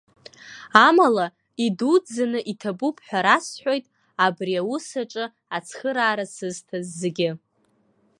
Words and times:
Амала, 0.87 1.27
идуӡӡаны 1.65 2.39
иҭабуп 2.51 2.97
ҳәа 3.05 3.19
расҳәоит 3.25 3.85
абри 4.25 4.53
аус 4.61 4.87
аҿы 5.01 5.25
ацхыраара 5.55 6.25
сызҭаз 6.35 6.85
зегьы. 7.01 7.29